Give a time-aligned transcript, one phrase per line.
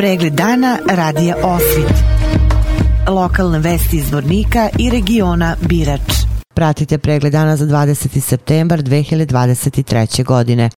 [0.00, 1.92] Pregled dana radija Osvit.
[3.08, 6.00] Lokalne vesti iz Vornika i regiona Birač.
[6.54, 8.20] Pratite pregled dana za 20.
[8.20, 10.24] septembar 2023.
[10.24, 10.70] godine.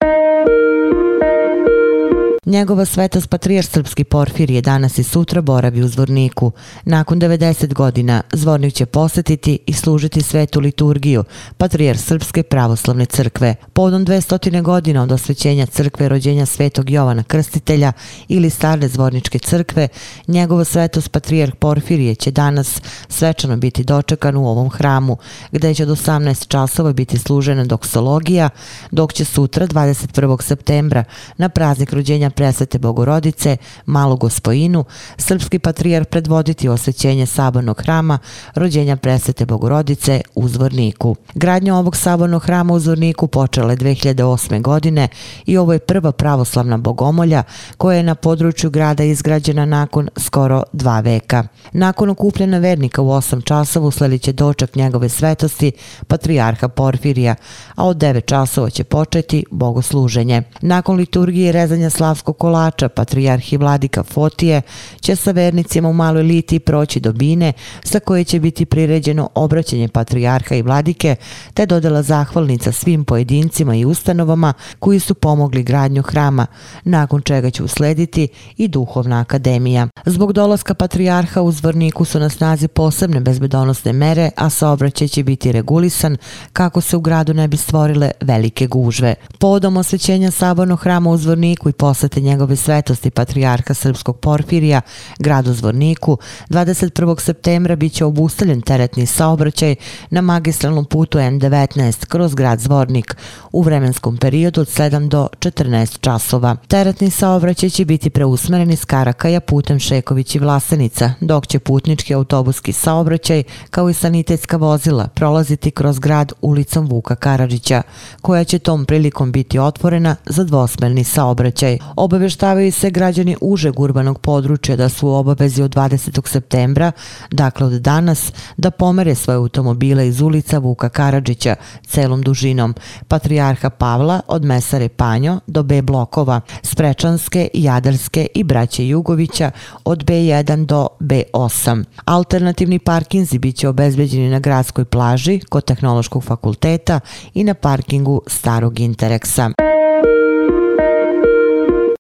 [2.46, 6.52] Njegova svetost patrijarh srpski Porfir je danas i sutra boravi u Zvorniku.
[6.86, 11.24] Nakon 90 godina Zvornik će posetiti i služiti svetu liturgiju
[11.58, 13.56] patrijarh srpske pravoslavne crkve.
[13.74, 17.92] Podom 200 godina od osvećenja crkve rođenja svetog Jovana Krstitelja
[18.28, 19.88] ili stare Zvorničke crkve,
[20.28, 25.18] njegova svetost patrijarh Porfirije će danas svečano biti dočekan u ovom hramu,
[25.52, 28.50] gde će do 18 časova biti služena doksologija,
[28.92, 30.42] dok će sutra 21.
[30.42, 31.04] septembra
[31.38, 34.86] na praznik rođenja presvete Bogorodice, Malu Gospojinu,
[35.18, 38.20] srpski patrijar predvoditi osvećenje sabornog hrama
[38.56, 41.16] rođenja presvete Bogorodice u Zvorniku.
[41.36, 44.62] Gradnja ovog sabornog hrama u Zvorniku počela je 2008.
[44.62, 45.08] godine
[45.46, 47.44] i ovo je prva pravoslavna bogomolja
[47.78, 51.44] koja je na području grada izgrađena nakon skoro dva veka.
[51.72, 55.72] Nakon okupljena vernika u 8 časova usledit će dočak njegove svetosti
[56.08, 57.36] patrijarha Porfirija,
[57.76, 60.44] a od 9 časova će početi bogosluženje.
[60.62, 64.62] Nakon liturgije rezanja slavskog Slavskog kolača, patrijarhi vladika Fotije,
[65.02, 69.88] će sa vernicima u maloj liti proći do bine sa koje će biti priređeno obraćanje
[69.88, 71.16] patrijarha i vladike,
[71.54, 76.48] te dodala zahvalnica svim pojedincima i ustanovama koji su pomogli gradnju hrama,
[76.84, 79.88] nakon čega će uslediti i duhovna akademija.
[80.06, 85.52] Zbog dolaska patrijarha u Zvorniku su na snazi posebne bezbedonosne mere, a saobraćaj će biti
[85.52, 86.18] regulisan
[86.54, 89.16] kako se u gradu ne bi stvorile velike gužve.
[89.40, 94.82] Podom osvećenja sabornog hrama u Zvorniku i posle posete njegove svetosti patrijarha Srpskog Porfirija
[95.20, 96.18] gradu Zvorniku,
[96.50, 97.20] 21.
[97.20, 99.76] septembra bit će obustavljen teretni saobraćaj
[100.10, 103.16] na magistralnom putu N19 kroz grad Zvornik
[103.52, 106.56] u vremenskom periodu od 7 do 14 časova.
[106.68, 112.74] Teretni saobraćaj će biti preusmeren iz Karakaja putem Šeković i Vlasenica, dok će putnički autobuski
[112.74, 117.82] saobraćaj kao i sanitetska vozila prolaziti kroz grad ulicom Vuka Karadžića,
[118.22, 121.78] koja će tom prilikom biti otvorena za dvosmerni saobraćaj.
[122.04, 126.28] Obaveštavaju se građani užeg urbanog područja da su u obavezi od 20.
[126.28, 126.92] septembra,
[127.32, 131.56] dakle od danas, da pomere svoje automobile iz ulica Vuka Karadžića
[131.88, 132.76] celom dužinom
[133.08, 139.52] Patrijarha Pavla od Mesare Panjo do B blokova, Sprečanske, Jadarske i Braće Jugovića
[139.86, 141.84] od B1 do B8.
[142.06, 147.00] Alternativni parkinzi bit će obezbeđeni na gradskoj plaži kod Tehnološkog fakulteta
[147.34, 149.73] i na parkingu Starog Intereksa.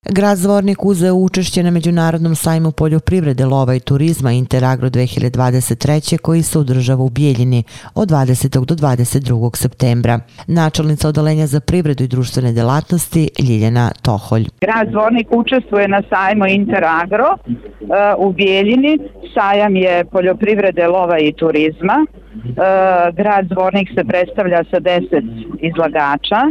[0.09, 6.17] Grad Zvornik uzeo učešće na Međunarodnom sajmu poljoprivrede, lova i turizma Interagro 2023.
[6.17, 7.63] koji se održava u Bijeljini
[7.95, 8.65] od 20.
[8.65, 9.57] do 22.
[9.57, 10.19] septembra.
[10.47, 14.47] Načelnica odalenja za privredu i društvene delatnosti Ljiljana Toholj.
[14.61, 18.99] Grad Zvornik učestvuje na sajmu Interagro uh, u Bijeljini.
[19.33, 22.05] Sajam je poljoprivrede, lova i turizma.
[22.33, 25.25] E, grad Zvornik se predstavlja sa deset
[25.59, 26.41] izlagača.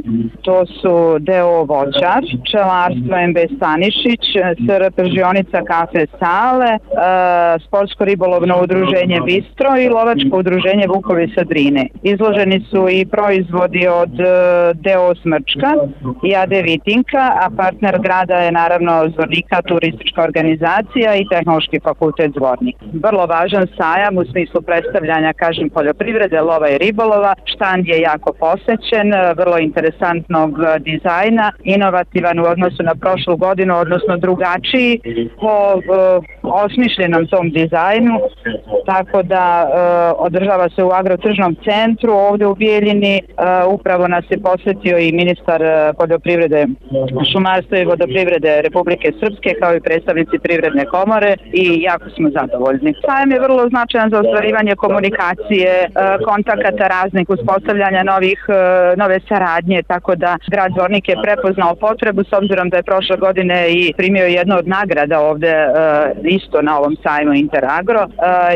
[0.43, 4.23] To su Deo Voćar, Čelarstvo MB Stanišić,
[4.59, 6.79] SR Pržionica Kafe Sale, e,
[7.67, 11.87] Sportsko ribolovno udruženje Bistro i Lovačko udruženje Vukovi Sadrine.
[12.03, 14.25] Izloženi su i proizvodi od e,
[14.75, 15.73] Deo Smrčka
[16.25, 22.77] i Ade Vitinka, a partner grada je naravno Zvornika turistička organizacija i Tehnološki fakultet Zvornik.
[23.05, 27.35] Vrlo važan sajam u smislu predstavljanja, kažem, poljoprivrede, lova i ribolova.
[27.45, 33.77] Štand je jako posećen, e, vrlo interesantnog e, dizajna, inovativan u odnosu na prošlu godinu,
[33.77, 35.01] odnosno drugačiji
[35.41, 36.25] po uh,
[36.65, 38.15] osmišljenom tom dizajnu,
[38.87, 43.23] tako da uh, održava se u agrotržnom centru ovdje u Bijeljini.
[43.23, 45.61] Uh, upravo nas je posjetio i ministar
[45.99, 46.67] poljoprivrede,
[47.33, 52.95] šumarstva i vodoprivrede Republike Srpske, kao i predstavnici privredne komore i jako smo zadovoljni.
[53.07, 55.89] Sajem je vrlo značajan za ostvarivanje komunikacije je e,
[56.25, 58.53] kontakata raznih uspostavljanja novih e,
[58.97, 63.71] nove saradnje tako da grad Zvornik je prepoznao potrebu s obzirom da je prošle godine
[63.71, 65.69] i primio jednu od nagrada ovde e,
[66.23, 68.07] isto na ovom sajmu Interagro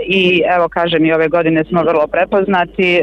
[0.07, 3.03] i evo kažem i ove godine smo vrlo prepoznati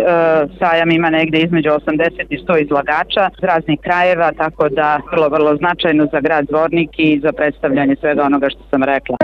[0.60, 5.56] sajam ima negde između 80 i 100 izlagača iz raznih krajeva tako da vrlo vrlo
[5.58, 9.18] značajno za grad Zvornik i za predstavljanje svega onoga što sam rekla.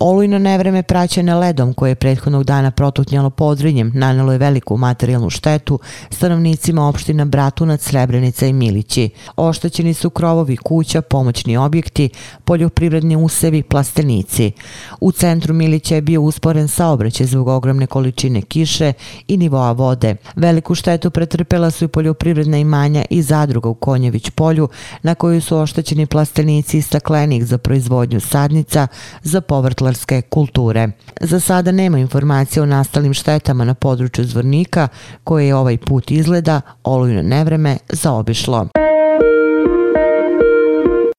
[0.00, 5.78] Olujno nevreme praćene ledom koje je prethodnog dana protutnjalo podrinjem nanelo je veliku materijalnu štetu
[6.10, 9.10] stanovnicima opština Bratunac, Srebrenica i Milići.
[9.36, 12.10] Oštećeni su krovovi kuća, pomoćni objekti,
[12.44, 14.52] poljoprivredni usevi, plastenici.
[15.00, 18.92] U centru Milića je bio usporen saobraćaj zbog ogromne količine kiše
[19.28, 20.16] i nivoa vode.
[20.36, 24.68] Veliku štetu pretrpela su i poljoprivredna imanja i zadruga u Konjević polju
[25.02, 28.86] na koju su oštećeni plastenici i staklenik za proizvodnju sadnica
[29.22, 29.40] za
[29.88, 30.88] povrtlarske kulture.
[31.20, 34.88] Za sada nema informacije o nastalim štetama na području Zvornika
[35.24, 38.68] koje je ovaj put izgleda olujno nevreme zaobišlo.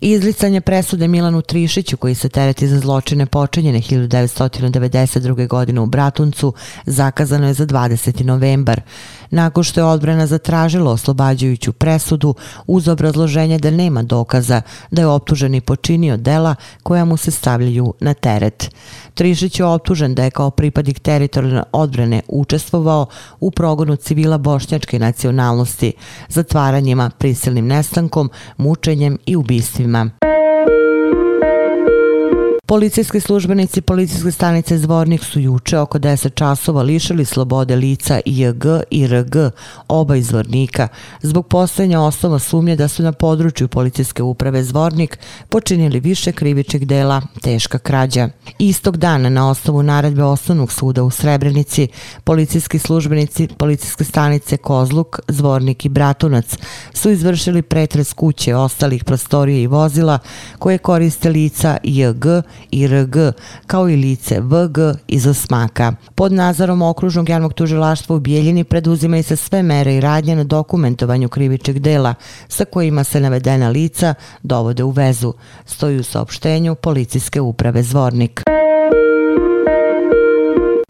[0.02, 5.48] Izlicanje presude Milanu Trišiću koji se tereti za zločine počinjene 1992.
[5.48, 6.54] godine u Bratuncu
[6.86, 8.24] zakazano je za 20.
[8.24, 8.82] novembar.
[9.30, 12.36] Nakon što je odbrana zatražila oslobađajuću presudu
[12.68, 14.62] uz obrazloženje da nema dokaza
[14.92, 18.76] da je optuženi počinio dela koja mu se stavljaju na teret.
[19.14, 23.06] Trišić je optužen da je kao pripadnik teritorijalne odbrane učestvovao
[23.40, 25.94] u progonu civila bošnjačke nacionalnosti,
[26.30, 29.89] zatvaranjima, prisilnim nestankom, mučenjem i ubistvima.
[29.90, 30.39] Alma.
[32.70, 39.08] Policijski službenici policijske stanice Zvornik su juče oko 10 časova lišili slobode lica IG i
[39.08, 39.36] RG,
[39.88, 40.88] oba iz Zvornika,
[41.22, 45.20] zbog postojanja osnova sumnje da su na području policijske uprave Zvornik
[45.50, 48.30] počinili više krivičnih dela teška krađa.
[48.60, 51.88] Istog dana na osnovu naredbe osnovnog suda u Srebrenici,
[52.24, 56.58] policijski službenici policijske stanice Kozluk, Zvornik i Bratunac
[56.94, 60.20] su izvršili pretres kuće ostalih prostorija i vozila
[60.60, 61.78] koje koriste lica
[62.72, 63.16] IRG,
[63.68, 64.78] kao i lice VG
[65.08, 65.94] iz Osmaka.
[66.16, 71.30] Pod nazorom okružnog javnog tužilaštva u Bijeljini preduzimaju se sve mere i radnje na dokumentovanju
[71.30, 72.16] krivičeg dela
[72.48, 74.14] sa kojima se navedena lica
[74.44, 75.34] dovode u vezu,
[75.66, 78.49] stoji u saopštenju Policijske uprave Zvornik.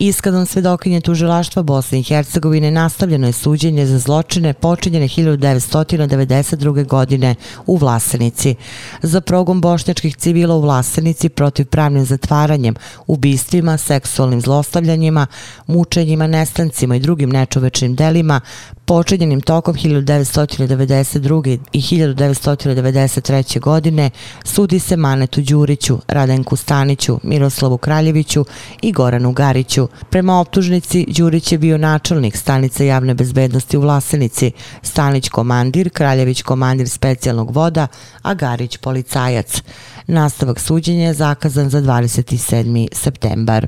[0.01, 6.88] Iskadom svedokinje tužilaštva Bosne i Hercegovine nastavljeno je suđenje za zločine počinjene 1992.
[6.88, 7.36] godine
[7.66, 8.56] u Vlasenici.
[9.01, 12.75] Za progom bošnjačkih civila u Vlasenici protiv pravnim zatvaranjem,
[13.07, 15.28] ubistvima, seksualnim zlostavljanjima,
[15.68, 18.42] mučenjima, nestancima i drugim nečovečnim delima,
[18.86, 21.57] počinjenim tokom 1992.
[21.72, 23.60] i 1993.
[23.60, 24.10] godine
[24.44, 28.45] sudi se Manetu Đuriću, Radenku Staniću, Miroslavu Kraljeviću
[28.81, 29.89] i Goranu Gariću.
[30.10, 34.52] Prema optužnici, Đurić je bio načelnik stanice javne bezbednosti u Vlasenici,
[34.82, 37.88] Stanić komandir, Kraljević komandir specijalnog voda,
[38.22, 39.62] a Garić policajac.
[40.08, 42.88] Nastavak suđenja je zakazan za 27.
[42.92, 43.68] septembar.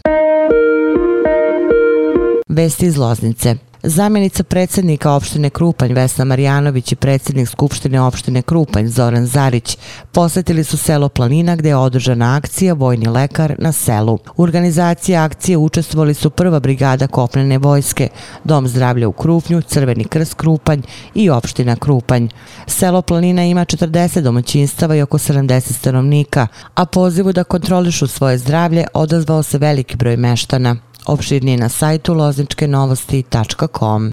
[2.48, 3.71] Vesti iz Loznice.
[3.84, 9.78] Zamjenica predsjednika opštine Krupanj Vesna Marjanović i predsjednik Skupštine opštine Krupanj Zoran Zarić
[10.12, 14.20] posjetili su selo Planina gdje je održana akcija Vojni lekar na selu.
[14.38, 18.10] U organizaciji akcije učestvovali su prva brigada kopnene vojske,
[18.44, 20.82] Dom zdravlja u Krupnju, Crveni krst Krupanj
[21.16, 22.28] i opština Krupanj.
[22.68, 28.86] Selo Planina ima 40 domaćinstava i oko 70 stanovnika, a pozivu da kontrolišu svoje zdravlje
[28.94, 30.91] odazvao se veliki broj meštana.
[31.06, 34.12] Opširnije na sajtu lozničkenovosti.com.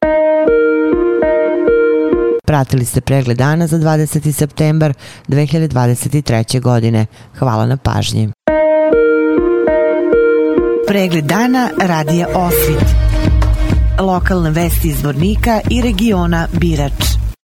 [2.47, 4.33] Pratili ste pregled dana za 20.
[4.33, 4.95] septembar
[5.29, 6.61] 2023.
[6.61, 7.07] godine.
[7.39, 8.29] Hvala na pažnji.
[10.87, 12.85] Pregled dana radija Osvit.
[14.01, 17.28] Lokalne vesti iz Vornika i regiona Birač.